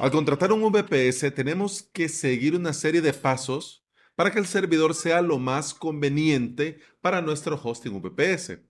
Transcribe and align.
Al 0.00 0.10
contratar 0.10 0.50
un 0.50 0.62
VPS 0.62 1.30
tenemos 1.34 1.82
que 1.82 2.08
seguir 2.08 2.56
una 2.56 2.72
serie 2.72 3.02
de 3.02 3.12
pasos 3.12 3.84
para 4.14 4.30
que 4.30 4.38
el 4.38 4.46
servidor 4.46 4.94
sea 4.94 5.20
lo 5.20 5.38
más 5.38 5.74
conveniente 5.74 6.78
para 7.02 7.20
nuestro 7.20 7.60
hosting 7.62 8.00
VPS. 8.00 8.60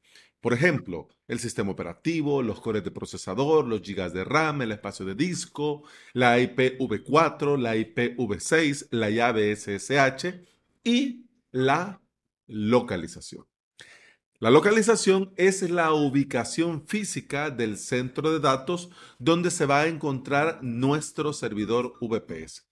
Por 0.40 0.54
ejemplo, 0.54 1.06
el 1.28 1.38
sistema 1.38 1.70
operativo, 1.70 2.42
los 2.42 2.60
cores 2.60 2.82
de 2.82 2.90
procesador, 2.90 3.64
los 3.64 3.80
gigas 3.80 4.12
de 4.12 4.24
RAM, 4.24 4.62
el 4.62 4.72
espacio 4.72 5.06
de 5.06 5.14
disco, 5.14 5.84
la 6.14 6.40
IPv4, 6.40 7.56
la 7.56 7.76
IPv6, 7.76 8.88
la 8.90 9.10
llave 9.10 9.54
SSH 9.54 10.34
y 10.82 11.26
la 11.52 12.00
localización. 12.48 13.49
La 14.40 14.50
localización 14.50 15.34
es 15.36 15.60
la 15.68 15.92
ubicación 15.92 16.86
física 16.86 17.50
del 17.50 17.76
centro 17.76 18.32
de 18.32 18.40
datos 18.40 18.88
donde 19.18 19.50
se 19.50 19.66
va 19.66 19.80
a 19.80 19.86
encontrar 19.86 20.60
nuestro 20.62 21.34
servidor 21.34 21.92
VPS. 22.00 22.66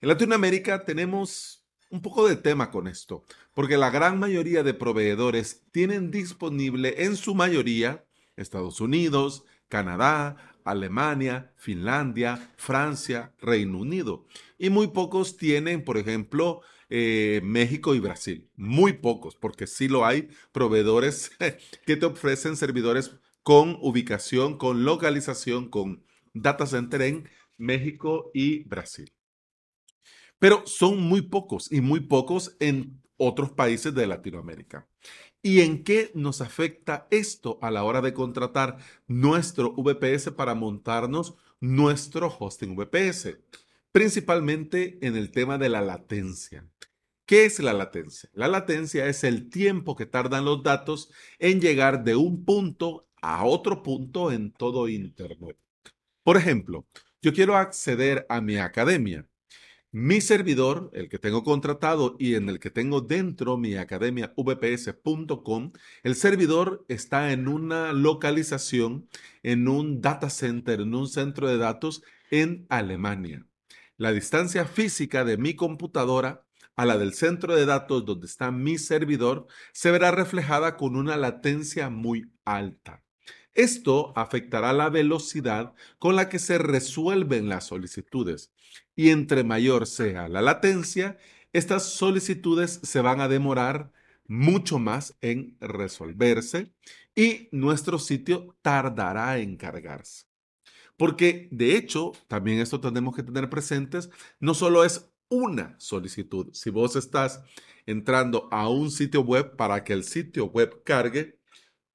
En 0.00 0.08
Latinoamérica 0.08 0.84
tenemos 0.84 1.64
un 1.90 2.02
poco 2.02 2.26
de 2.26 2.34
tema 2.34 2.72
con 2.72 2.88
esto, 2.88 3.22
porque 3.54 3.76
la 3.76 3.90
gran 3.90 4.18
mayoría 4.18 4.64
de 4.64 4.74
proveedores 4.74 5.62
tienen 5.70 6.10
disponible 6.10 7.04
en 7.04 7.14
su 7.14 7.36
mayoría 7.36 8.04
Estados 8.34 8.80
Unidos, 8.80 9.44
Canadá, 9.68 10.56
Alemania, 10.64 11.52
Finlandia, 11.56 12.52
Francia, 12.56 13.32
Reino 13.38 13.78
Unido. 13.78 14.26
Y 14.58 14.70
muy 14.70 14.88
pocos 14.88 15.36
tienen, 15.36 15.84
por 15.84 15.98
ejemplo, 15.98 16.62
eh, 16.94 17.40
México 17.42 17.94
y 17.94 18.00
Brasil. 18.00 18.50
Muy 18.54 18.92
pocos, 18.92 19.34
porque 19.34 19.66
sí 19.66 19.88
lo 19.88 20.04
hay 20.04 20.28
proveedores 20.52 21.30
que 21.86 21.96
te 21.96 22.04
ofrecen 22.04 22.54
servidores 22.54 23.16
con 23.42 23.78
ubicación, 23.80 24.58
con 24.58 24.84
localización, 24.84 25.70
con 25.70 26.04
data 26.34 26.66
center 26.66 27.00
en 27.00 27.30
México 27.56 28.30
y 28.34 28.64
Brasil. 28.64 29.10
Pero 30.38 30.66
son 30.66 31.00
muy 31.00 31.22
pocos 31.22 31.72
y 31.72 31.80
muy 31.80 32.00
pocos 32.00 32.58
en 32.60 33.00
otros 33.16 33.52
países 33.52 33.94
de 33.94 34.06
Latinoamérica. 34.06 34.86
¿Y 35.40 35.62
en 35.62 35.84
qué 35.84 36.10
nos 36.12 36.42
afecta 36.42 37.08
esto 37.10 37.58
a 37.62 37.70
la 37.70 37.84
hora 37.84 38.02
de 38.02 38.12
contratar 38.12 38.76
nuestro 39.06 39.72
VPS 39.72 40.32
para 40.32 40.54
montarnos 40.54 41.36
nuestro 41.58 42.28
hosting 42.38 42.76
VPS? 42.76 43.38
principalmente 43.92 44.98
en 45.06 45.16
el 45.16 45.30
tema 45.30 45.58
de 45.58 45.68
la 45.68 45.82
latencia. 45.82 46.66
¿Qué 47.32 47.46
es 47.46 47.60
la 47.60 47.72
latencia? 47.72 48.28
La 48.34 48.46
latencia 48.46 49.06
es 49.06 49.24
el 49.24 49.48
tiempo 49.48 49.96
que 49.96 50.04
tardan 50.04 50.44
los 50.44 50.62
datos 50.62 51.10
en 51.38 51.62
llegar 51.62 52.04
de 52.04 52.14
un 52.14 52.44
punto 52.44 53.08
a 53.22 53.46
otro 53.46 53.82
punto 53.82 54.30
en 54.30 54.52
todo 54.52 54.86
Internet. 54.86 55.56
Por 56.22 56.36
ejemplo, 56.36 56.86
yo 57.22 57.32
quiero 57.32 57.56
acceder 57.56 58.26
a 58.28 58.42
mi 58.42 58.58
academia. 58.58 59.26
Mi 59.90 60.20
servidor, 60.20 60.90
el 60.92 61.08
que 61.08 61.18
tengo 61.18 61.42
contratado 61.42 62.16
y 62.18 62.34
en 62.34 62.50
el 62.50 62.60
que 62.60 62.70
tengo 62.70 63.00
dentro 63.00 63.56
mi 63.56 63.76
academia 63.76 64.34
vps.com, 64.36 65.72
el 66.02 66.14
servidor 66.14 66.84
está 66.88 67.32
en 67.32 67.48
una 67.48 67.94
localización, 67.94 69.08
en 69.42 69.68
un 69.68 70.02
data 70.02 70.28
center, 70.28 70.82
en 70.82 70.94
un 70.94 71.08
centro 71.08 71.48
de 71.48 71.56
datos 71.56 72.02
en 72.30 72.66
Alemania. 72.68 73.46
La 73.96 74.12
distancia 74.12 74.66
física 74.66 75.24
de 75.24 75.38
mi 75.38 75.54
computadora 75.54 76.44
a 76.76 76.86
la 76.86 76.98
del 76.98 77.14
centro 77.14 77.54
de 77.54 77.66
datos 77.66 78.04
donde 78.04 78.26
está 78.26 78.50
mi 78.50 78.78
servidor 78.78 79.46
se 79.72 79.90
verá 79.90 80.10
reflejada 80.10 80.76
con 80.76 80.96
una 80.96 81.16
latencia 81.16 81.90
muy 81.90 82.32
alta. 82.44 83.02
Esto 83.54 84.12
afectará 84.16 84.72
la 84.72 84.88
velocidad 84.88 85.74
con 85.98 86.16
la 86.16 86.28
que 86.28 86.38
se 86.38 86.58
resuelven 86.58 87.48
las 87.48 87.66
solicitudes 87.66 88.52
y 88.96 89.10
entre 89.10 89.44
mayor 89.44 89.86
sea 89.86 90.28
la 90.28 90.40
latencia, 90.40 91.18
estas 91.52 91.84
solicitudes 91.84 92.80
se 92.82 93.00
van 93.02 93.20
a 93.20 93.28
demorar 93.28 93.92
mucho 94.26 94.78
más 94.78 95.16
en 95.20 95.58
resolverse 95.60 96.72
y 97.14 97.48
nuestro 97.52 97.98
sitio 97.98 98.56
tardará 98.62 99.38
en 99.38 99.56
cargarse. 99.56 100.24
Porque 100.96 101.48
de 101.50 101.76
hecho, 101.76 102.12
también 102.28 102.60
esto 102.60 102.80
tenemos 102.80 103.14
que 103.14 103.22
tener 103.22 103.50
presentes, 103.50 104.08
no 104.40 104.54
solo 104.54 104.84
es 104.84 105.11
una 105.32 105.74
solicitud. 105.78 106.48
Si 106.52 106.68
vos 106.68 106.94
estás 106.94 107.42
entrando 107.86 108.48
a 108.52 108.68
un 108.68 108.90
sitio 108.90 109.22
web 109.22 109.56
para 109.56 109.82
que 109.82 109.94
el 109.94 110.04
sitio 110.04 110.46
web 110.46 110.82
cargue, 110.84 111.38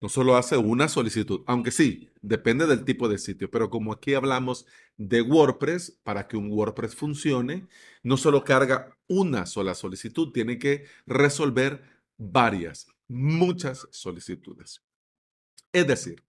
no 0.01 0.09
solo 0.09 0.35
hace 0.35 0.57
una 0.57 0.89
solicitud, 0.89 1.41
aunque 1.45 1.71
sí, 1.71 2.09
depende 2.21 2.65
del 2.65 2.83
tipo 2.83 3.07
de 3.07 3.19
sitio, 3.19 3.49
pero 3.49 3.69
como 3.69 3.93
aquí 3.93 4.15
hablamos 4.15 4.65
de 4.97 5.21
WordPress, 5.21 5.99
para 6.03 6.27
que 6.27 6.35
un 6.35 6.51
WordPress 6.51 6.95
funcione, 6.95 7.67
no 8.03 8.17
solo 8.17 8.43
carga 8.43 8.97
una 9.07 9.45
sola 9.45 9.75
solicitud, 9.75 10.31
tiene 10.31 10.57
que 10.57 10.85
resolver 11.05 11.83
varias, 12.17 12.87
muchas 13.07 13.87
solicitudes. 13.91 14.81
Es 15.71 15.85
decir, 15.87 16.23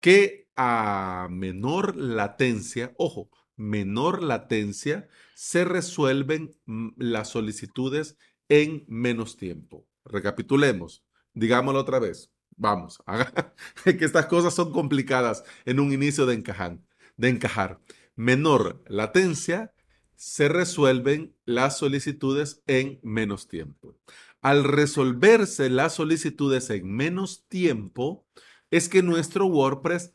que 0.00 0.48
a 0.56 1.26
menor 1.28 1.96
latencia, 1.96 2.92
ojo, 2.96 3.30
menor 3.56 4.22
latencia, 4.22 5.08
se 5.34 5.64
resuelven 5.64 6.56
mm, 6.66 6.90
las 6.96 7.28
solicitudes 7.28 8.16
en 8.48 8.84
menos 8.88 9.36
tiempo. 9.36 9.86
Recapitulemos, 10.04 11.04
digámoslo 11.34 11.80
otra 11.80 11.98
vez. 11.98 12.30
Vamos, 12.56 13.02
que 13.84 14.04
estas 14.04 14.26
cosas 14.26 14.54
son 14.54 14.72
complicadas 14.72 15.44
en 15.64 15.80
un 15.80 15.92
inicio 15.92 16.26
de. 16.26 16.42
De 17.16 17.28
encajar. 17.28 17.80
Menor 18.14 18.82
latencia, 18.88 19.72
se 20.16 20.48
resuelven 20.48 21.34
las 21.44 21.78
solicitudes 21.78 22.62
en 22.66 23.00
menos 23.02 23.48
tiempo. 23.48 23.96
Al 24.40 24.64
resolverse 24.64 25.70
las 25.70 25.94
solicitudes 25.94 26.68
en 26.70 26.92
menos 26.92 27.44
tiempo, 27.48 28.26
es 28.70 28.88
que 28.88 29.02
nuestro 29.02 29.46
WordPress 29.46 30.12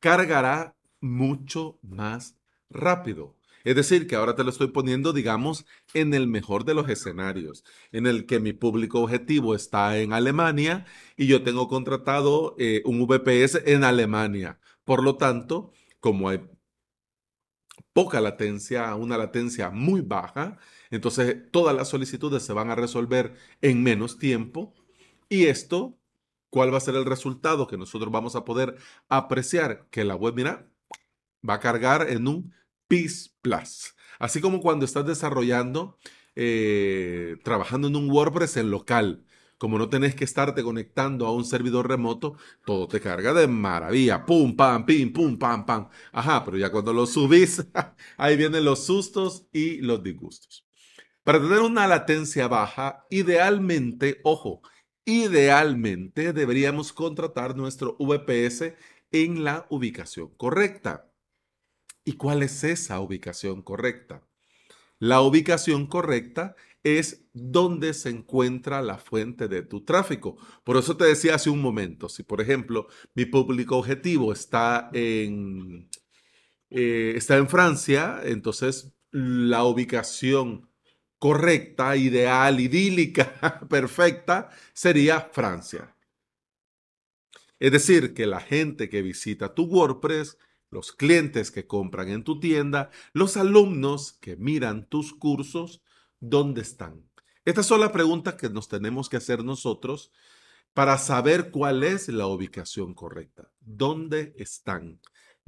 cargará 0.00 0.76
mucho 1.00 1.78
más 1.82 2.37
rápido. 2.70 3.36
Es 3.64 3.76
decir, 3.76 4.06
que 4.06 4.16
ahora 4.16 4.34
te 4.34 4.44
lo 4.44 4.50
estoy 4.50 4.68
poniendo, 4.68 5.12
digamos, 5.12 5.66
en 5.94 6.14
el 6.14 6.26
mejor 6.28 6.64
de 6.64 6.74
los 6.74 6.88
escenarios, 6.88 7.64
en 7.92 8.06
el 8.06 8.26
que 8.26 8.40
mi 8.40 8.52
público 8.52 9.00
objetivo 9.00 9.54
está 9.54 9.98
en 9.98 10.12
Alemania 10.12 10.86
y 11.16 11.26
yo 11.26 11.42
tengo 11.42 11.68
contratado 11.68 12.54
eh, 12.58 12.82
un 12.84 13.06
VPS 13.06 13.62
en 13.66 13.84
Alemania. 13.84 14.58
Por 14.84 15.02
lo 15.02 15.16
tanto, 15.16 15.72
como 16.00 16.28
hay 16.28 16.40
poca 17.92 18.20
latencia, 18.20 18.94
una 18.94 19.18
latencia 19.18 19.70
muy 19.70 20.00
baja, 20.00 20.58
entonces 20.90 21.50
todas 21.50 21.74
las 21.74 21.88
solicitudes 21.88 22.42
se 22.44 22.52
van 22.52 22.70
a 22.70 22.74
resolver 22.74 23.34
en 23.60 23.82
menos 23.82 24.18
tiempo 24.18 24.74
y 25.28 25.46
esto 25.46 25.98
¿Cuál 26.50 26.72
va 26.72 26.78
a 26.78 26.80
ser 26.80 26.94
el 26.94 27.04
resultado 27.04 27.66
que 27.66 27.76
nosotros 27.76 28.10
vamos 28.10 28.34
a 28.34 28.44
poder 28.44 28.76
apreciar? 29.08 29.86
Que 29.90 30.04
la 30.04 30.16
web, 30.16 30.34
mira, 30.34 30.70
va 31.48 31.54
a 31.54 31.60
cargar 31.60 32.08
en 32.08 32.26
un 32.28 32.54
PIS 32.88 33.36
Plus. 33.42 33.94
Así 34.18 34.40
como 34.40 34.60
cuando 34.60 34.84
estás 34.84 35.06
desarrollando, 35.06 35.98
eh, 36.34 37.36
trabajando 37.44 37.88
en 37.88 37.96
un 37.96 38.10
WordPress 38.10 38.56
en 38.56 38.70
local. 38.70 39.24
Como 39.58 39.76
no 39.76 39.88
tenés 39.88 40.14
que 40.14 40.24
estarte 40.24 40.62
conectando 40.62 41.26
a 41.26 41.32
un 41.32 41.44
servidor 41.44 41.88
remoto, 41.88 42.36
todo 42.64 42.86
te 42.86 43.00
carga 43.00 43.32
de 43.34 43.48
maravilla. 43.48 44.24
Pum, 44.24 44.54
pam, 44.54 44.86
pim, 44.86 45.12
pum, 45.12 45.36
pam, 45.36 45.66
pam. 45.66 45.88
Ajá, 46.12 46.44
pero 46.44 46.56
ya 46.56 46.70
cuando 46.70 46.92
lo 46.92 47.06
subís, 47.06 47.66
ahí 48.16 48.36
vienen 48.36 48.64
los 48.64 48.86
sustos 48.86 49.46
y 49.52 49.78
los 49.80 50.02
disgustos. 50.02 50.64
Para 51.24 51.40
tener 51.40 51.60
una 51.60 51.86
latencia 51.88 52.48
baja, 52.48 53.04
idealmente, 53.10 54.20
ojo, 54.22 54.62
Idealmente 55.08 56.34
deberíamos 56.34 56.92
contratar 56.92 57.56
nuestro 57.56 57.96
VPS 57.98 58.74
en 59.10 59.42
la 59.42 59.66
ubicación 59.70 60.28
correcta. 60.36 61.07
¿Y 62.08 62.14
cuál 62.14 62.42
es 62.42 62.64
esa 62.64 63.00
ubicación 63.00 63.60
correcta? 63.60 64.26
La 64.98 65.20
ubicación 65.20 65.86
correcta 65.86 66.56
es 66.82 67.26
donde 67.34 67.92
se 67.92 68.08
encuentra 68.08 68.80
la 68.80 68.96
fuente 68.96 69.46
de 69.46 69.60
tu 69.60 69.84
tráfico. 69.84 70.38
Por 70.64 70.78
eso 70.78 70.96
te 70.96 71.04
decía 71.04 71.34
hace 71.34 71.50
un 71.50 71.60
momento, 71.60 72.08
si 72.08 72.22
por 72.22 72.40
ejemplo 72.40 72.86
mi 73.14 73.26
público 73.26 73.76
objetivo 73.76 74.32
está 74.32 74.88
en, 74.94 75.90
eh, 76.70 77.12
está 77.14 77.36
en 77.36 77.46
Francia, 77.46 78.22
entonces 78.24 78.94
la 79.10 79.64
ubicación 79.64 80.70
correcta, 81.18 81.94
ideal, 81.94 82.58
idílica, 82.58 83.60
perfecta, 83.68 84.48
sería 84.72 85.28
Francia. 85.30 85.94
Es 87.58 87.70
decir, 87.70 88.14
que 88.14 88.24
la 88.24 88.40
gente 88.40 88.88
que 88.88 89.02
visita 89.02 89.52
tu 89.52 89.64
WordPress, 89.64 90.38
los 90.70 90.92
clientes 90.92 91.50
que 91.50 91.66
compran 91.66 92.08
en 92.08 92.24
tu 92.24 92.40
tienda, 92.40 92.90
los 93.12 93.36
alumnos 93.36 94.12
que 94.12 94.36
miran 94.36 94.86
tus 94.86 95.12
cursos, 95.12 95.82
¿dónde 96.20 96.62
están? 96.62 97.04
Estas 97.44 97.66
son 97.66 97.80
las 97.80 97.92
preguntas 97.92 98.34
que 98.34 98.50
nos 98.50 98.68
tenemos 98.68 99.08
que 99.08 99.16
hacer 99.16 99.44
nosotros 99.44 100.12
para 100.74 100.98
saber 100.98 101.50
cuál 101.50 101.82
es 101.82 102.08
la 102.08 102.26
ubicación 102.26 102.94
correcta. 102.94 103.50
¿Dónde 103.60 104.34
están? 104.36 105.00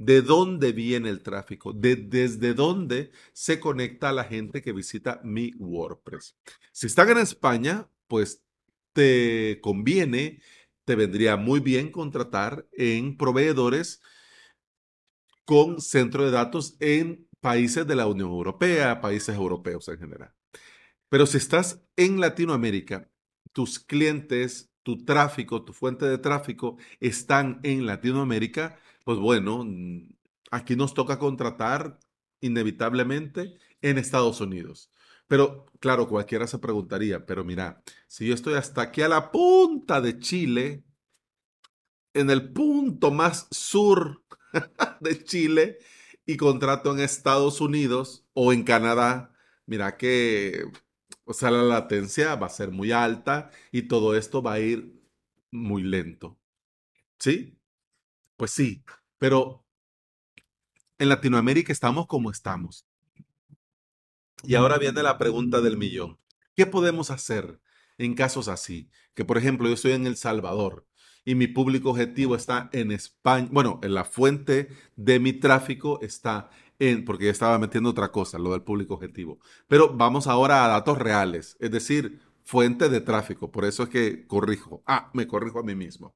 de 0.03 0.23
dónde 0.23 0.71
viene 0.71 1.09
el 1.09 1.21
tráfico, 1.21 1.73
de, 1.73 1.95
desde 1.95 2.55
dónde 2.55 3.11
se 3.33 3.59
conecta 3.59 4.11
la 4.11 4.23
gente 4.23 4.63
que 4.63 4.71
visita 4.71 5.21
mi 5.23 5.53
WordPress. 5.59 6.35
Si 6.71 6.87
están 6.87 7.09
en 7.09 7.19
España, 7.19 7.87
pues 8.07 8.41
te 8.93 9.59
conviene, 9.61 10.41
te 10.85 10.95
vendría 10.95 11.37
muy 11.37 11.59
bien 11.59 11.91
contratar 11.91 12.67
en 12.71 13.15
proveedores 13.15 14.01
con 15.45 15.81
centro 15.81 16.25
de 16.25 16.31
datos 16.31 16.75
en 16.79 17.27
países 17.39 17.87
de 17.87 17.95
la 17.95 18.07
Unión 18.07 18.29
Europea, 18.29 19.01
países 19.01 19.35
europeos 19.35 19.87
en 19.89 19.97
general. 19.97 20.33
Pero 21.09 21.25
si 21.25 21.37
estás 21.37 21.81
en 21.97 22.19
Latinoamérica, 22.19 23.09
tus 23.51 23.79
clientes, 23.79 24.71
tu 24.83 25.03
tráfico, 25.03 25.63
tu 25.63 25.73
fuente 25.73 26.05
de 26.05 26.17
tráfico 26.17 26.77
están 26.99 27.59
en 27.63 27.85
Latinoamérica, 27.85 28.77
pues 29.03 29.17
bueno, 29.17 29.63
mm, 29.65 30.09
aquí 30.51 30.75
nos 30.75 30.93
toca 30.93 31.19
contratar 31.19 31.99
inevitablemente 32.39 33.57
en 33.81 33.97
Estados 33.97 34.41
Unidos. 34.41 34.91
Pero 35.27 35.65
claro, 35.79 36.07
cualquiera 36.07 36.47
se 36.47 36.59
preguntaría, 36.59 37.25
pero 37.25 37.43
mira, 37.43 37.81
si 38.07 38.27
yo 38.27 38.33
estoy 38.33 38.55
hasta 38.55 38.81
aquí 38.81 39.01
a 39.01 39.07
la 39.07 39.31
punta 39.31 40.01
de 40.01 40.19
Chile, 40.19 40.83
en 42.13 42.29
el 42.29 42.51
punto 42.51 43.11
más 43.11 43.47
sur 43.51 44.20
de 44.99 45.23
Chile 45.23 45.79
y 46.25 46.37
contrato 46.37 46.91
en 46.91 46.99
Estados 46.99 47.61
Unidos 47.61 48.25
o 48.33 48.53
en 48.53 48.63
Canadá, 48.63 49.33
mira 49.65 49.97
que, 49.97 50.65
o 51.25 51.33
sea, 51.33 51.51
la 51.51 51.63
latencia 51.63 52.35
va 52.35 52.47
a 52.47 52.49
ser 52.49 52.71
muy 52.71 52.91
alta 52.91 53.51
y 53.71 53.83
todo 53.83 54.15
esto 54.15 54.41
va 54.41 54.53
a 54.53 54.59
ir 54.59 55.01
muy 55.51 55.83
lento. 55.83 56.37
¿Sí? 57.19 57.57
Pues 58.37 58.51
sí, 58.51 58.83
pero 59.17 59.65
en 60.97 61.09
Latinoamérica 61.09 61.71
estamos 61.71 62.07
como 62.07 62.31
estamos. 62.31 62.87
Y 64.43 64.55
ahora 64.55 64.77
viene 64.77 65.03
la 65.03 65.17
pregunta 65.17 65.61
del 65.61 65.77
millón. 65.77 66.19
¿Qué 66.55 66.65
podemos 66.65 67.11
hacer 67.11 67.59
en 67.97 68.15
casos 68.15 68.47
así? 68.47 68.89
Que 69.13 69.25
por 69.25 69.37
ejemplo 69.37 69.67
yo 69.67 69.75
estoy 69.75 69.91
en 69.91 70.07
El 70.07 70.17
Salvador 70.17 70.87
y 71.23 71.35
mi 71.35 71.47
público 71.47 71.91
objetivo 71.91 72.35
está 72.35 72.69
en 72.73 72.91
España. 72.91 73.47
Bueno, 73.51 73.79
en 73.83 73.93
la 73.93 74.05
fuente 74.05 74.69
de 74.95 75.19
mi 75.19 75.33
tráfico 75.33 75.99
está 76.01 76.49
en, 76.79 77.05
porque 77.05 77.25
ya 77.25 77.31
estaba 77.31 77.59
metiendo 77.59 77.89
otra 77.91 78.11
cosa, 78.11 78.39
lo 78.39 78.51
del 78.51 78.63
público 78.63 78.95
objetivo. 78.95 79.39
Pero 79.67 79.93
vamos 79.95 80.27
ahora 80.27 80.65
a 80.65 80.67
datos 80.67 80.97
reales, 80.97 81.57
es 81.59 81.71
decir, 81.71 82.19
fuente 82.43 82.89
de 82.89 83.01
tráfico. 83.01 83.51
Por 83.51 83.65
eso 83.65 83.83
es 83.83 83.89
que 83.89 84.25
corrijo. 84.25 84.83
Ah, 84.87 85.11
me 85.13 85.27
corrijo 85.27 85.59
a 85.59 85.63
mí 85.63 85.75
mismo. 85.75 86.15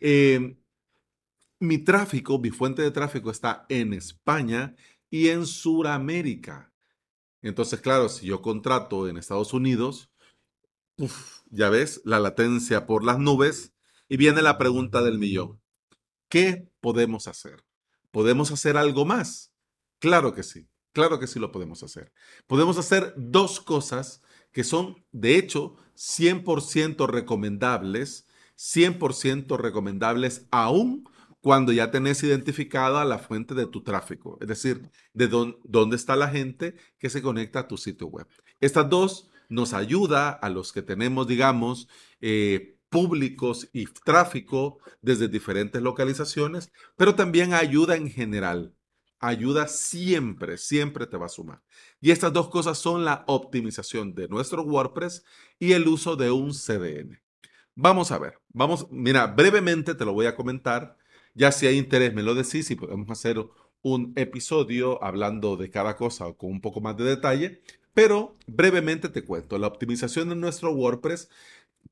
Eh, 0.00 0.56
mi 1.60 1.78
tráfico, 1.78 2.38
mi 2.38 2.50
fuente 2.50 2.82
de 2.82 2.90
tráfico 2.90 3.30
está 3.30 3.66
en 3.68 3.92
España 3.92 4.74
y 5.10 5.28
en 5.28 5.46
Sudamérica. 5.46 6.72
Entonces, 7.42 7.80
claro, 7.80 8.08
si 8.08 8.26
yo 8.26 8.42
contrato 8.42 9.08
en 9.08 9.18
Estados 9.18 9.52
Unidos, 9.52 10.10
ya 11.50 11.68
ves, 11.68 12.00
la 12.04 12.18
latencia 12.18 12.86
por 12.86 13.04
las 13.04 13.18
nubes 13.18 13.75
y 14.08 14.16
viene 14.16 14.42
la 14.42 14.58
pregunta 14.58 15.02
del 15.02 15.18
millón. 15.18 15.60
¿Qué 16.28 16.68
podemos 16.80 17.28
hacer? 17.28 17.64
¿Podemos 18.10 18.50
hacer 18.50 18.76
algo 18.76 19.04
más? 19.04 19.52
Claro 19.98 20.34
que 20.34 20.42
sí, 20.42 20.68
claro 20.92 21.18
que 21.18 21.26
sí 21.26 21.38
lo 21.38 21.52
podemos 21.52 21.82
hacer. 21.82 22.12
Podemos 22.46 22.78
hacer 22.78 23.14
dos 23.16 23.60
cosas 23.60 24.22
que 24.52 24.64
son, 24.64 25.04
de 25.12 25.36
hecho, 25.36 25.76
100% 25.96 27.06
recomendables, 27.08 28.26
100% 28.56 29.58
recomendables 29.58 30.46
aún 30.50 31.04
cuando 31.40 31.72
ya 31.72 31.90
tenés 31.90 32.22
identificada 32.22 33.04
la 33.04 33.18
fuente 33.18 33.54
de 33.54 33.66
tu 33.66 33.82
tráfico, 33.84 34.36
es 34.40 34.48
decir, 34.48 34.90
de 35.12 35.28
dónde 35.28 35.94
está 35.94 36.16
la 36.16 36.28
gente 36.28 36.74
que 36.98 37.08
se 37.08 37.22
conecta 37.22 37.60
a 37.60 37.68
tu 37.68 37.76
sitio 37.76 38.08
web. 38.08 38.26
Estas 38.60 38.88
dos 38.90 39.30
nos 39.48 39.72
ayuda 39.72 40.30
a 40.30 40.50
los 40.50 40.72
que 40.72 40.82
tenemos, 40.82 41.26
digamos, 41.26 41.88
eh, 42.20 42.75
públicos 42.96 43.68
y 43.74 43.84
tráfico 43.84 44.78
desde 45.02 45.28
diferentes 45.28 45.82
localizaciones, 45.82 46.72
pero 46.96 47.14
también 47.14 47.52
ayuda 47.52 47.94
en 47.94 48.10
general. 48.10 48.74
Ayuda 49.18 49.68
siempre, 49.68 50.56
siempre 50.56 51.06
te 51.06 51.18
va 51.18 51.26
a 51.26 51.28
sumar. 51.28 51.60
Y 52.00 52.10
estas 52.10 52.32
dos 52.32 52.48
cosas 52.48 52.78
son 52.78 53.04
la 53.04 53.22
optimización 53.26 54.14
de 54.14 54.28
nuestro 54.28 54.62
WordPress 54.62 55.26
y 55.58 55.72
el 55.72 55.86
uso 55.88 56.16
de 56.16 56.30
un 56.30 56.52
CDN. 56.54 57.20
Vamos 57.74 58.12
a 58.12 58.18
ver, 58.18 58.38
vamos, 58.48 58.86
mira, 58.90 59.26
brevemente 59.26 59.94
te 59.94 60.06
lo 60.06 60.14
voy 60.14 60.24
a 60.24 60.34
comentar. 60.34 60.96
Ya 61.34 61.52
si 61.52 61.66
hay 61.66 61.76
interés, 61.76 62.14
me 62.14 62.22
lo 62.22 62.34
decís 62.34 62.70
y 62.70 62.76
podemos 62.76 63.10
hacer 63.10 63.44
un 63.82 64.14
episodio 64.16 65.04
hablando 65.04 65.58
de 65.58 65.68
cada 65.68 65.96
cosa 65.96 66.32
con 66.32 66.50
un 66.50 66.62
poco 66.62 66.80
más 66.80 66.96
de 66.96 67.04
detalle. 67.04 67.60
Pero 67.92 68.38
brevemente 68.46 69.10
te 69.10 69.22
cuento, 69.22 69.58
la 69.58 69.66
optimización 69.66 70.30
de 70.30 70.36
nuestro 70.36 70.70
WordPress 70.72 71.28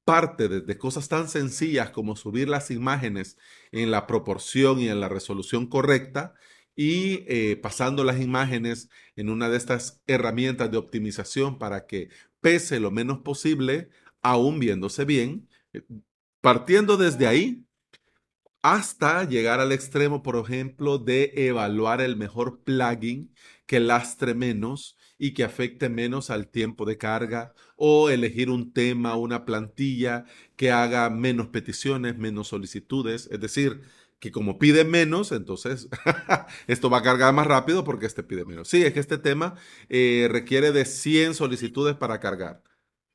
parte 0.04 0.48
de, 0.48 0.78
cosas 0.78 1.08
tan 1.08 1.28
sencillas 1.28 1.90
como 1.90 2.16
subir 2.16 2.48
las 2.48 2.70
imágenes 2.70 3.38
en 3.72 3.90
la 3.90 4.06
proporción 4.06 4.80
y 4.80 4.88
en 4.88 5.00
la 5.00 5.08
resolución 5.08 5.66
correcta 5.66 6.34
y 6.76 7.24
eh, 7.28 7.56
pasando 7.56 8.04
las 8.04 8.20
imágenes 8.20 8.90
en 9.16 9.30
una 9.30 9.48
de 9.48 9.56
estas 9.56 10.02
herramientas 10.06 10.70
de 10.70 10.76
optimización 10.76 11.58
para 11.58 11.86
que 11.86 12.10
pese 12.40 12.80
lo 12.80 12.90
menos 12.90 13.18
posible, 13.20 13.88
aún 14.22 14.58
viéndose 14.58 15.04
bien. 15.04 15.48
Eh, 15.72 15.82
partiendo 16.40 16.96
desde 16.96 17.26
ahí 17.26 17.64
hasta 18.62 19.24
llegar 19.24 19.60
al 19.60 19.72
extremo, 19.72 20.22
por 20.22 20.36
ejemplo, 20.36 20.98
de 20.98 21.32
evaluar 21.34 22.00
el 22.00 22.16
mejor 22.16 22.62
plugin 22.64 23.34
que 23.66 23.80
lastre 23.80 24.34
menos 24.34 24.96
y 25.18 25.34
que 25.34 25.44
afecte 25.44 25.88
menos 25.88 26.30
al 26.30 26.48
tiempo 26.48 26.84
de 26.84 26.98
carga 26.98 27.54
o 27.76 28.10
elegir 28.10 28.50
un 28.50 28.72
tema, 28.72 29.16
una 29.16 29.44
plantilla 29.44 30.24
que 30.56 30.70
haga 30.70 31.10
menos 31.10 31.48
peticiones, 31.48 32.18
menos 32.18 32.48
solicitudes, 32.48 33.28
es 33.30 33.40
decir, 33.40 33.82
que 34.18 34.30
como 34.30 34.58
pide 34.58 34.84
menos, 34.84 35.32
entonces 35.32 35.88
esto 36.66 36.88
va 36.90 36.98
a 36.98 37.02
cargar 37.02 37.34
más 37.34 37.46
rápido 37.46 37.84
porque 37.84 38.06
este 38.06 38.22
pide 38.22 38.44
menos. 38.46 38.68
Sí, 38.68 38.82
es 38.82 38.94
que 38.94 39.00
este 39.00 39.18
tema 39.18 39.54
eh, 39.90 40.28
requiere 40.30 40.72
de 40.72 40.86
100 40.86 41.34
solicitudes 41.34 41.94
para 41.96 42.20
cargar. 42.20 42.62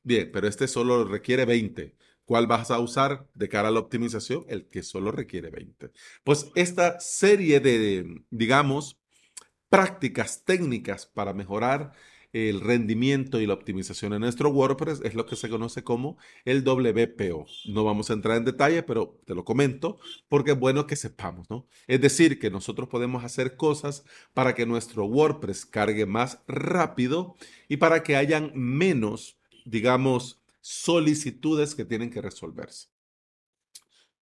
Bien, 0.04 0.30
pero 0.32 0.46
este 0.46 0.68
solo 0.68 1.04
requiere 1.04 1.44
20. 1.44 1.96
¿Cuál 2.24 2.46
vas 2.46 2.70
a 2.70 2.78
usar 2.78 3.28
de 3.34 3.48
cara 3.48 3.68
a 3.68 3.70
la 3.72 3.80
optimización? 3.80 4.44
El 4.48 4.68
que 4.68 4.84
solo 4.84 5.10
requiere 5.10 5.50
20. 5.50 5.90
Pues 6.22 6.52
esta 6.54 7.00
serie 7.00 7.58
de, 7.58 8.22
digamos, 8.30 8.99
prácticas 9.70 10.44
técnicas 10.44 11.06
para 11.06 11.32
mejorar 11.32 11.92
el 12.32 12.60
rendimiento 12.60 13.40
y 13.40 13.46
la 13.46 13.54
optimización 13.54 14.12
en 14.12 14.20
nuestro 14.20 14.50
WordPress 14.50 15.00
es 15.02 15.14
lo 15.14 15.26
que 15.26 15.36
se 15.36 15.48
conoce 15.48 15.82
como 15.82 16.16
el 16.44 16.62
WPO. 16.62 17.46
No 17.66 17.84
vamos 17.84 18.10
a 18.10 18.12
entrar 18.12 18.36
en 18.36 18.44
detalle, 18.44 18.82
pero 18.82 19.18
te 19.24 19.34
lo 19.34 19.44
comento 19.44 19.98
porque 20.28 20.52
es 20.52 20.58
bueno 20.58 20.86
que 20.86 20.96
sepamos, 20.96 21.50
¿no? 21.50 21.66
Es 21.88 22.00
decir, 22.00 22.38
que 22.38 22.50
nosotros 22.50 22.88
podemos 22.88 23.24
hacer 23.24 23.56
cosas 23.56 24.04
para 24.32 24.54
que 24.54 24.66
nuestro 24.66 25.06
WordPress 25.06 25.66
cargue 25.66 26.06
más 26.06 26.40
rápido 26.46 27.36
y 27.68 27.78
para 27.78 28.02
que 28.02 28.16
hayan 28.16 28.52
menos, 28.54 29.38
digamos, 29.64 30.40
solicitudes 30.60 31.74
que 31.74 31.84
tienen 31.84 32.10
que 32.10 32.22
resolverse. 32.22 32.88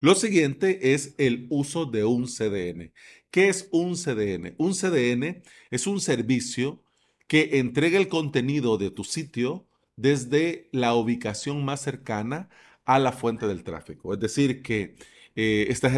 Lo 0.01 0.15
siguiente 0.15 0.95
es 0.95 1.15
el 1.19 1.47
uso 1.51 1.85
de 1.87 2.05
un 2.05 2.27
CDN. 2.27 2.93
¿Qué 3.31 3.49
es 3.49 3.69
un 3.73 3.97
CDN? 3.97 4.55
Un 4.57 4.73
CDN 4.73 5.43
es 5.71 5.87
un 5.89 6.01
servicio 6.01 6.85
que 7.27 7.59
entrega 7.59 7.99
el 7.99 8.09
contenido 8.09 8.79
de 8.79 8.91
tu 8.91 9.03
sitio 9.05 9.67
desde 9.97 10.69
la 10.73 10.95
ubicación 10.95 11.65
más 11.65 11.83
cercana 11.83 12.49
a 12.85 13.01
la 13.01 13.13
fuente 13.13 13.49
del 13.49 13.65
tráfico. 13.65 14.15
Es 14.15 14.21
decir, 14.21 14.63
que 14.63 14.95
eh, 15.35 15.67
estas, 15.69 15.95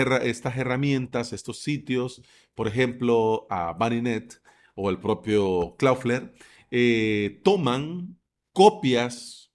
herramientas, 0.57 1.33
estos 1.35 1.61
sitios, 1.61 2.23
por 2.55 2.69
ejemplo, 2.69 3.47
a 3.51 3.75
Bunnynet 3.75 4.41
o 4.75 4.89
el 4.91 4.99
propio 4.99 5.77
Cloudflare, 5.79 6.33
eh, 6.71 7.41
toman 7.45 8.19
copias 8.53 9.50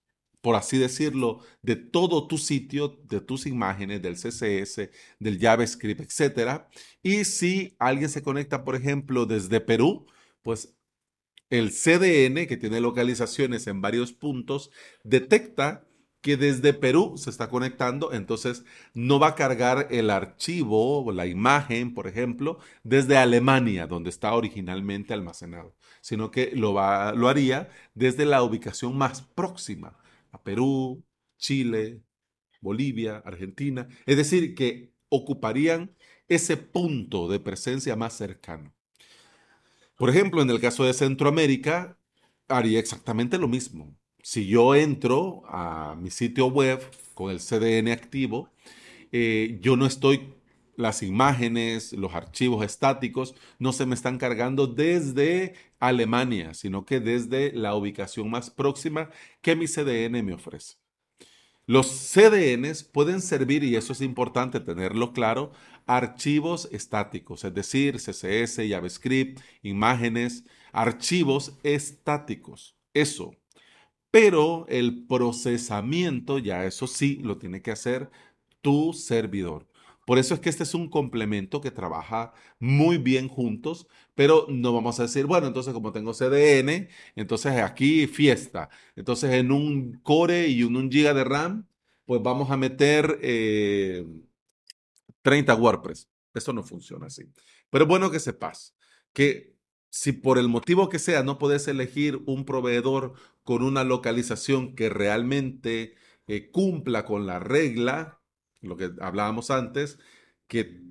por 0.46 0.56
así 0.56 0.78
decirlo, 0.78 1.40
de 1.64 1.76
todo 1.76 2.28
tu 2.28 2.38
sitio, 2.38 3.00
de 3.10 3.20
tus 3.20 3.48
imágenes, 3.48 4.04
del 4.04 4.14
CSS, 4.14 4.92
del 5.18 5.40
JavaScript, 5.40 6.02
etc. 6.02 6.66
Y 7.02 7.26
si 7.26 7.76
alguien 7.80 8.10
se 8.10 8.22
conecta, 8.22 8.64
por 8.64 8.76
ejemplo, 8.76 9.26
desde 9.26 9.60
Perú, 9.60 10.06
pues 10.44 10.76
el 11.50 11.72
CDN, 11.72 12.46
que 12.46 12.58
tiene 12.58 12.80
localizaciones 12.80 13.66
en 13.66 13.82
varios 13.82 14.14
puntos, 14.14 14.70
detecta 15.04 15.88
que 16.22 16.38
desde 16.38 16.74
Perú 16.74 17.18
se 17.18 17.32
está 17.32 17.50
conectando, 17.50 18.14
entonces 18.14 18.66
no 18.94 19.18
va 19.18 19.30
a 19.30 19.36
cargar 19.36 19.88
el 19.90 20.12
archivo 20.12 21.04
o 21.04 21.12
la 21.12 21.26
imagen, 21.26 21.96
por 21.96 22.06
ejemplo, 22.06 22.60
desde 22.84 23.18
Alemania, 23.18 23.88
donde 23.88 24.12
está 24.12 24.32
originalmente 24.36 25.12
almacenado, 25.12 25.76
sino 26.02 26.30
que 26.30 26.52
lo, 26.54 26.76
va, 26.76 27.14
lo 27.14 27.30
haría 27.30 27.72
desde 27.96 28.28
la 28.28 28.44
ubicación 28.44 28.96
más 28.96 29.24
próxima 29.24 29.98
Perú, 30.44 31.04
Chile, 31.38 32.02
Bolivia, 32.62 33.18
Argentina. 33.26 33.88
Es 34.06 34.18
decir, 34.18 34.56
que 34.56 34.92
ocuparían 35.10 35.96
ese 36.28 36.58
punto 36.58 37.28
de 37.28 37.40
presencia 37.40 37.96
más 37.96 38.14
cercano. 38.18 38.74
Por 39.98 40.10
ejemplo, 40.10 40.42
en 40.42 40.50
el 40.50 40.60
caso 40.60 40.84
de 40.84 40.94
Centroamérica, 40.94 41.98
haría 42.48 42.80
exactamente 42.80 43.38
lo 43.38 43.48
mismo. 43.48 43.96
Si 44.22 44.48
yo 44.48 44.76
entro 44.76 45.44
a 45.48 45.96
mi 45.96 46.10
sitio 46.10 46.48
web 46.48 46.82
con 47.14 47.32
el 47.32 47.40
CDN 47.40 47.92
activo, 47.92 48.50
eh, 49.12 49.60
yo 49.62 49.78
no 49.78 49.86
estoy, 49.86 50.34
las 50.78 51.04
imágenes, 51.04 51.94
los 51.94 52.14
archivos 52.14 52.66
estáticos, 52.66 53.36
no 53.60 53.74
se 53.74 53.86
me 53.86 53.96
están 53.96 54.18
cargando 54.18 54.68
desde 54.68 55.54
Alemania, 55.80 56.54
sino 56.54 56.86
que 56.86 57.00
desde 57.00 57.52
la 57.54 57.76
ubicación 57.76 58.30
más 58.30 58.50
próxima 58.50 59.10
que 59.42 59.56
mi 59.56 59.68
CDN 59.68 60.24
me 60.24 60.34
ofrece. 60.34 60.76
Los 61.68 61.88
CDNs 61.88 62.84
pueden 62.84 63.22
servir, 63.22 63.64
y 63.64 63.76
eso 63.76 63.94
es 63.94 64.02
importante 64.02 64.60
tenerlo 64.60 65.14
claro, 65.14 65.52
archivos 65.88 66.70
estáticos, 66.72 67.44
es 67.44 67.54
decir, 67.56 67.96
CSS, 67.96 68.70
JavaScript, 68.70 69.40
imágenes, 69.64 70.46
archivos 70.72 71.58
estáticos. 71.64 72.78
Eso. 72.94 73.36
Pero 74.12 74.66
el 74.70 75.06
procesamiento, 75.08 76.38
ya 76.38 76.66
eso 76.66 76.86
sí, 76.88 77.20
lo 77.24 77.38
tiene 77.38 77.62
que 77.62 77.72
hacer 77.72 78.12
tu 78.62 78.94
servidor. 78.94 79.68
Por 80.06 80.20
eso 80.20 80.36
es 80.36 80.40
que 80.40 80.50
este 80.50 80.64
es 80.64 80.74
un 80.76 80.90
complemento 80.90 81.62
que 81.62 81.72
trabaja 81.72 82.34
muy 82.60 82.98
bien 82.98 83.28
juntos, 83.28 83.88
pero 84.14 84.46
no 84.50 84.72
vamos 84.74 85.00
a 85.00 85.04
decir, 85.04 85.26
bueno, 85.26 85.48
entonces 85.48 85.74
como 85.74 85.92
tengo 85.92 86.14
CDN, 86.14 86.90
entonces 87.16 87.54
aquí 87.62 88.08
fiesta. 88.08 88.70
Entonces 88.96 89.34
en 89.34 89.52
un 89.52 90.00
core 90.04 90.48
y 90.48 90.64
un, 90.64 90.76
un 90.78 90.92
giga 90.92 91.14
de 91.14 91.24
RAM, 91.24 91.68
pues 92.06 92.22
vamos 92.22 92.52
a 92.52 92.58
meter 92.58 93.20
30 95.22 95.54
eh, 95.54 95.56
WordPress. 95.58 96.08
Eso 96.34 96.54
no 96.54 96.64
funciona 96.64 97.08
así. 97.08 97.24
Pero 97.70 97.86
bueno 97.88 98.12
que 98.12 98.20
sepas 98.20 98.76
que 99.14 99.56
si 99.90 100.12
por 100.12 100.38
el 100.38 100.50
motivo 100.50 100.90
que 100.90 101.00
sea 101.00 101.24
no 101.24 101.38
puedes 101.40 101.68
elegir 101.68 102.22
un 102.26 102.46
proveedor 102.46 103.14
con 103.44 103.64
una 103.64 103.84
localización 103.84 104.76
que 104.76 104.90
realmente 104.90 105.96
eh, 106.28 106.52
cumpla 106.52 107.06
con 107.06 107.26
la 107.26 107.40
regla, 107.40 108.20
lo 108.66 108.78
que 108.78 108.92
hablábamos 109.00 109.52
antes, 109.52 110.00
que 110.48 110.82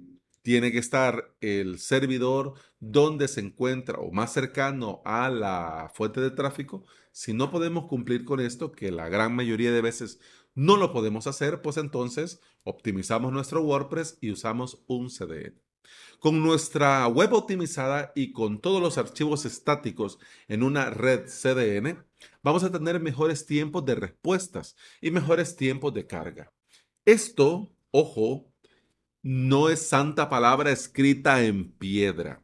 tiene 0.42 0.72
que 0.72 0.78
estar 0.78 1.34
el 1.40 1.78
servidor 1.78 2.54
donde 2.78 3.28
se 3.28 3.40
encuentra 3.40 3.98
o 3.98 4.12
más 4.12 4.32
cercano 4.32 5.00
a 5.06 5.30
la 5.30 5.90
fuente 5.94 6.20
de 6.20 6.30
tráfico. 6.30 6.84
Si 7.12 7.32
no 7.32 7.50
podemos 7.50 7.86
cumplir 7.86 8.26
con 8.26 8.40
esto, 8.40 8.70
que 8.70 8.92
la 8.92 9.08
gran 9.08 9.34
mayoría 9.34 9.72
de 9.72 9.80
veces 9.80 10.20
no 10.54 10.76
lo 10.76 10.92
podemos 10.92 11.26
hacer, 11.26 11.62
pues 11.62 11.78
entonces 11.78 12.40
optimizamos 12.62 13.32
nuestro 13.32 13.62
WordPress 13.62 14.18
y 14.20 14.32
usamos 14.32 14.84
un 14.86 15.08
CDN. 15.08 15.60
Con 16.20 16.42
nuestra 16.42 17.06
web 17.08 17.32
optimizada 17.32 18.12
y 18.14 18.32
con 18.32 18.60
todos 18.60 18.82
los 18.82 18.98
archivos 18.98 19.46
estáticos 19.46 20.18
en 20.48 20.62
una 20.62 20.90
red 20.90 21.26
CDN, 21.26 22.04
vamos 22.42 22.64
a 22.64 22.70
tener 22.72 23.00
mejores 23.00 23.46
tiempos 23.46 23.84
de 23.86 23.94
respuestas 23.94 24.76
y 25.00 25.10
mejores 25.10 25.56
tiempos 25.56 25.94
de 25.94 26.06
carga. 26.06 26.52
Esto, 27.06 27.70
ojo, 27.90 28.52
no 29.22 29.70
es 29.70 29.88
santa 29.88 30.28
palabra 30.28 30.70
escrita 30.70 31.44
en 31.44 31.72
piedra. 31.72 32.43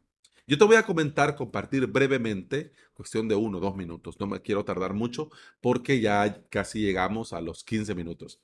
Yo 0.51 0.57
te 0.57 0.65
voy 0.65 0.75
a 0.75 0.83
comentar, 0.83 1.37
compartir 1.37 1.87
brevemente, 1.87 2.73
cuestión 2.93 3.29
de 3.29 3.35
uno 3.35 3.61
dos 3.61 3.77
minutos, 3.77 4.19
no 4.19 4.27
me 4.27 4.41
quiero 4.41 4.65
tardar 4.65 4.93
mucho 4.93 5.29
porque 5.61 6.01
ya 6.01 6.43
casi 6.49 6.81
llegamos 6.81 7.31
a 7.31 7.39
los 7.39 7.63
15 7.63 7.95
minutos. 7.95 8.41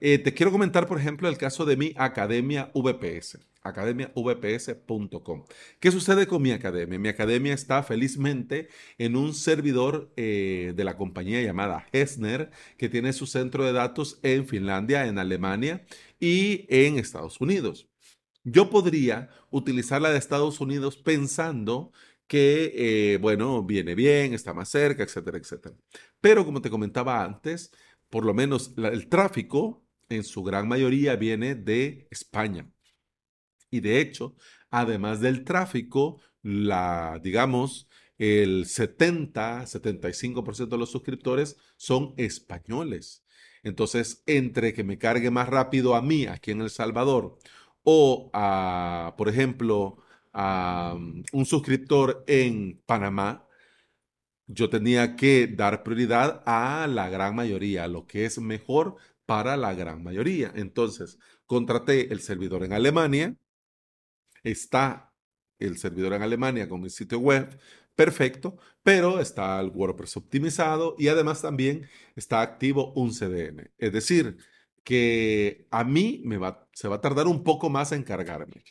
Eh, 0.00 0.16
te 0.16 0.32
quiero 0.32 0.52
comentar, 0.52 0.86
por 0.86 0.98
ejemplo, 0.98 1.28
el 1.28 1.36
caso 1.36 1.66
de 1.66 1.76
mi 1.76 1.92
academia 1.98 2.70
VPS, 2.74 3.40
academiavps.com. 3.60 5.44
¿Qué 5.80 5.90
sucede 5.90 6.26
con 6.26 6.40
mi 6.40 6.52
academia? 6.52 6.98
Mi 6.98 7.10
academia 7.10 7.52
está 7.52 7.82
felizmente 7.82 8.68
en 8.96 9.14
un 9.14 9.34
servidor 9.34 10.14
eh, 10.16 10.72
de 10.74 10.84
la 10.84 10.96
compañía 10.96 11.42
llamada 11.42 11.86
Hesner, 11.92 12.52
que 12.78 12.88
tiene 12.88 13.12
su 13.12 13.26
centro 13.26 13.66
de 13.66 13.74
datos 13.74 14.18
en 14.22 14.48
Finlandia, 14.48 15.06
en 15.06 15.18
Alemania 15.18 15.84
y 16.18 16.64
en 16.70 16.98
Estados 16.98 17.38
Unidos. 17.38 17.89
Yo 18.44 18.70
podría 18.70 19.30
utilizar 19.50 20.00
la 20.00 20.10
de 20.10 20.18
Estados 20.18 20.60
Unidos 20.60 20.96
pensando 20.96 21.92
que, 22.26 22.72
eh, 23.14 23.18
bueno, 23.18 23.62
viene 23.64 23.94
bien, 23.94 24.34
está 24.34 24.54
más 24.54 24.68
cerca, 24.68 25.02
etcétera, 25.02 25.38
etcétera. 25.38 25.74
Pero 26.20 26.44
como 26.44 26.62
te 26.62 26.70
comentaba 26.70 27.24
antes, 27.24 27.72
por 28.08 28.24
lo 28.24 28.34
menos 28.34 28.72
el 28.76 29.08
tráfico 29.08 29.84
en 30.08 30.24
su 30.24 30.42
gran 30.42 30.68
mayoría 30.68 31.16
viene 31.16 31.54
de 31.54 32.06
España. 32.10 32.70
Y 33.70 33.80
de 33.80 34.00
hecho, 34.00 34.36
además 34.70 35.20
del 35.20 35.44
tráfico, 35.44 36.20
la, 36.42 37.20
digamos, 37.22 37.88
el 38.18 38.66
70, 38.66 39.66
75% 39.66 40.68
de 40.68 40.78
los 40.78 40.90
suscriptores 40.90 41.56
son 41.76 42.14
españoles. 42.16 43.24
Entonces, 43.62 44.22
entre 44.26 44.72
que 44.72 44.84
me 44.84 44.98
cargue 44.98 45.30
más 45.30 45.48
rápido 45.48 45.94
a 45.94 46.02
mí 46.02 46.26
aquí 46.26 46.50
en 46.50 46.62
El 46.62 46.70
Salvador 46.70 47.38
o 47.82 48.30
por 49.16 49.28
ejemplo, 49.28 49.98
a 50.32 50.94
mm, 50.98 51.24
un 51.32 51.46
suscriptor 51.46 52.24
en 52.26 52.80
Panamá, 52.86 53.46
yo 54.46 54.68
tenía 54.68 55.16
que 55.16 55.46
dar 55.46 55.82
prioridad 55.82 56.42
a 56.46 56.86
la 56.88 57.08
gran 57.08 57.34
mayoría, 57.36 57.86
lo 57.88 58.06
que 58.06 58.24
es 58.24 58.38
mejor 58.38 58.96
para 59.26 59.56
la 59.56 59.74
gran 59.74 60.02
mayoría. 60.02 60.52
Entonces, 60.56 61.18
contraté 61.46 62.12
el 62.12 62.20
servidor 62.20 62.64
en 62.64 62.72
Alemania, 62.72 63.36
está 64.42 65.12
el 65.58 65.78
servidor 65.78 66.14
en 66.14 66.22
Alemania 66.22 66.68
con 66.68 66.80
mi 66.80 66.90
sitio 66.90 67.18
web, 67.20 67.58
perfecto, 67.94 68.56
pero 68.82 69.20
está 69.20 69.60
el 69.60 69.68
WordPress 69.68 70.16
optimizado 70.16 70.96
y 70.98 71.08
además 71.08 71.42
también 71.42 71.88
está 72.16 72.40
activo 72.40 72.92
un 72.94 73.12
CDN. 73.12 73.70
Es 73.78 73.92
decir, 73.92 74.38
que 74.84 75.66
a 75.70 75.84
mí 75.84 76.22
se 76.72 76.88
va 76.88 76.96
a 76.96 77.00
tardar 77.00 77.26
un 77.26 77.42
poco 77.44 77.70
más 77.70 77.92
en 77.92 78.02
cargarme. 78.02 78.64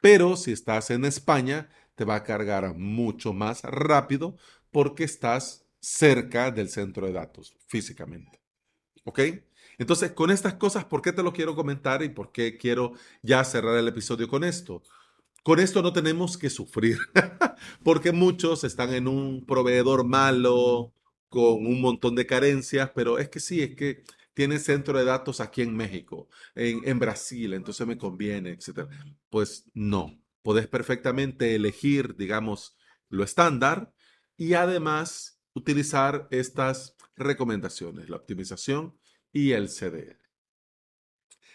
Pero 0.00 0.36
si 0.36 0.52
estás 0.52 0.90
en 0.90 1.04
España, 1.04 1.68
te 1.94 2.04
va 2.04 2.16
a 2.16 2.24
cargar 2.24 2.74
mucho 2.74 3.32
más 3.32 3.62
rápido 3.62 4.36
porque 4.70 5.04
estás 5.04 5.66
cerca 5.80 6.50
del 6.50 6.68
centro 6.68 7.06
de 7.06 7.12
datos 7.12 7.56
físicamente. 7.66 8.40
¿Ok? 9.04 9.20
Entonces, 9.78 10.12
con 10.12 10.30
estas 10.30 10.54
cosas, 10.54 10.84
¿por 10.84 11.02
qué 11.02 11.12
te 11.12 11.22
lo 11.22 11.32
quiero 11.32 11.54
comentar 11.54 12.02
y 12.02 12.08
por 12.08 12.32
qué 12.32 12.56
quiero 12.56 12.94
ya 13.22 13.44
cerrar 13.44 13.76
el 13.76 13.88
episodio 13.88 14.28
con 14.28 14.44
esto? 14.44 14.82
Con 15.42 15.60
esto 15.60 15.80
no 15.82 15.92
tenemos 15.92 16.36
que 16.38 16.50
sufrir, 16.50 16.98
porque 17.84 18.10
muchos 18.10 18.64
están 18.64 18.92
en 18.94 19.06
un 19.06 19.46
proveedor 19.46 20.04
malo, 20.04 20.92
con 21.28 21.66
un 21.66 21.80
montón 21.80 22.14
de 22.16 22.26
carencias, 22.26 22.90
pero 22.94 23.18
es 23.18 23.28
que 23.28 23.40
sí, 23.40 23.62
es 23.62 23.76
que 23.76 24.02
tiene 24.36 24.58
centro 24.58 24.98
de 24.98 25.06
datos 25.06 25.40
aquí 25.40 25.62
en 25.62 25.74
México, 25.74 26.28
en, 26.54 26.98
Brasil, 26.98 27.54
entonces 27.54 27.86
me 27.86 27.96
conviene, 27.96 28.50
etc. 28.50 28.86
Pues 29.30 29.64
no, 29.72 30.20
podés 30.42 30.66
perfectamente 30.66 31.54
elegir, 31.54 32.16
digamos, 32.16 32.76
lo 33.08 33.24
estándar 33.24 33.94
y 34.36 34.52
además 34.52 35.40
utilizar 35.54 36.28
estas 36.30 36.96
recomendaciones, 37.16 38.10
la 38.10 38.18
optimización 38.18 38.98
y 39.32 39.52
el 39.52 39.70
CDN. 39.70 40.18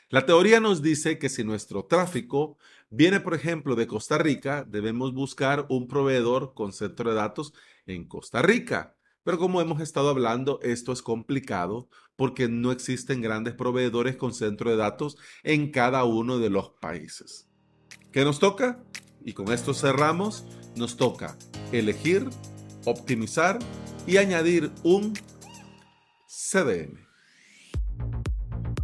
La 0.09 0.25
teoría 0.25 0.59
nos 0.59 0.81
dice 0.81 1.19
que 1.19 1.29
si 1.29 1.43
nuestro 1.43 1.85
tráfico 1.85 2.57
viene, 2.89 3.19
por 3.19 3.35
ejemplo, 3.35 3.75
de 3.75 3.85
Costa 3.85 4.17
Rica, 4.17 4.65
debemos 4.67 5.13
buscar 5.13 5.67
un 5.69 5.87
proveedor 5.87 6.55
con 6.55 6.73
centro 6.73 7.11
de 7.11 7.15
datos 7.15 7.53
en 7.85 8.07
Costa 8.07 8.41
Rica. 8.41 8.97
Pero 9.23 9.37
como 9.37 9.61
hemos 9.61 9.81
estado 9.81 10.09
hablando, 10.09 10.59
esto 10.61 10.91
es 10.91 11.01
complicado 11.01 11.89
porque 12.15 12.47
no 12.47 12.71
existen 12.71 13.21
grandes 13.21 13.53
proveedores 13.53 14.15
con 14.15 14.33
centro 14.33 14.69
de 14.69 14.77
datos 14.77 15.17
en 15.43 15.71
cada 15.71 16.03
uno 16.03 16.39
de 16.39 16.49
los 16.49 16.71
países. 16.81 17.47
¿Qué 18.11 18.23
nos 18.25 18.39
toca? 18.39 18.83
Y 19.23 19.33
con 19.33 19.51
esto 19.51 19.73
cerramos, 19.73 20.45
nos 20.75 20.97
toca 20.97 21.37
elegir, 21.71 22.29
optimizar 22.85 23.59
y 24.07 24.17
añadir 24.17 24.71
un 24.83 25.13
CDN. 26.27 27.10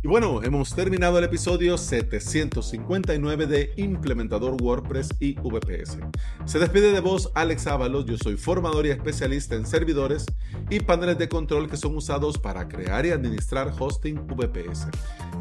Y 0.03 0.07
bueno, 0.07 0.43
hemos 0.43 0.75
terminado 0.75 1.17
el 1.17 1.23
episodio 1.23 1.75
759 1.75 3.47
de 3.47 3.73
Implementador 3.77 4.61
WordPress 4.61 5.09
y 5.19 5.33
VPS. 5.33 5.97
Se 6.45 6.59
despide 6.59 6.91
de 6.91 6.99
vos 6.99 7.31
Alex 7.33 7.65
Ábalos, 7.65 8.05
yo 8.05 8.15
soy 8.17 8.37
formador 8.37 8.85
y 8.85 8.91
especialista 8.91 9.55
en 9.55 9.65
servidores 9.65 10.27
y 10.69 10.81
paneles 10.81 11.17
de 11.17 11.27
control 11.27 11.67
que 11.67 11.77
son 11.77 11.95
usados 11.95 12.37
para 12.37 12.67
crear 12.67 13.07
y 13.07 13.09
administrar 13.09 13.73
hosting 13.77 14.27
VPS. 14.27 14.87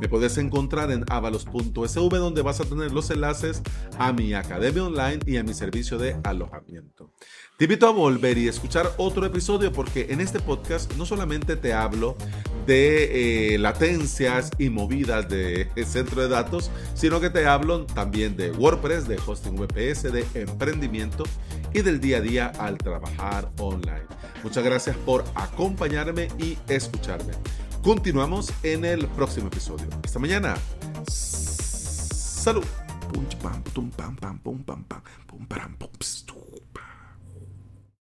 Me 0.01 0.09
puedes 0.09 0.39
encontrar 0.39 0.91
en 0.91 1.05
avalos.sv 1.11 2.17
donde 2.17 2.43
vas 2.43 2.61
a 2.61 2.65
tener 2.65 2.93
los 2.93 3.11
enlaces 3.11 3.63
a 3.99 4.13
mi 4.15 4.33
academia 4.33 4.85
online 4.85 5.19
y 5.27 5.37
a 5.37 5.45
mi 5.45 5.53
servicio 5.53 5.99
de 5.99 6.19
alojamiento. 6.25 7.13
Te 7.59 7.65
invito 7.65 7.87
a 7.87 7.91
volver 7.93 8.37
y 8.37 8.49
escuchar 8.49 8.93
otro 8.99 9.25
episodio 9.25 9.73
porque 9.73 10.09
en 10.11 10.21
este 10.21 10.41
podcast 10.41 10.95
no 10.97 11.07
solamente 11.07 11.57
te 11.57 11.73
hablo 11.73 12.17
de 12.67 13.55
eh, 13.55 13.59
latencias 13.59 14.51
y 14.59 14.71
movidas 14.71 15.29
de 15.29 15.69
centro 15.87 16.23
de 16.23 16.29
datos, 16.29 16.71
sino 16.95 17.21
que 17.21 17.31
te 17.31 17.47
hablo 17.47 17.87
también 17.87 18.37
de 18.37 18.51
WordPress, 18.51 19.09
de 19.09 19.19
hosting 19.25 19.57
VPS, 19.57 20.13
de 20.13 20.27
emprendimiento 20.35 21.25
y 21.73 21.83
del 21.83 22.01
día 22.01 22.19
a 22.19 22.21
día 22.21 22.53
al 22.59 22.79
trabajar 22.79 23.51
online. 23.59 24.07
Muchas 24.43 24.65
gracias 24.65 24.97
por 24.97 25.25
acompañarme 25.35 26.29
y 26.39 26.59
escucarme. 26.69 27.33
Continuamos 27.83 28.53
en 28.63 28.85
el 28.85 29.07
próximo 29.09 29.47
episodio. 29.47 29.87
Hasta 30.05 30.19
mañana. 30.19 30.57
Salud. 31.09 32.65